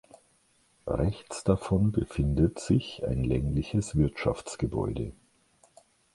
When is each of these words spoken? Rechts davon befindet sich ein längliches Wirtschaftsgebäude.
Rechts 0.87 1.43
davon 1.43 1.91
befindet 1.91 2.57
sich 2.57 3.03
ein 3.07 3.23
längliches 3.23 3.95
Wirtschaftsgebäude. 3.95 5.13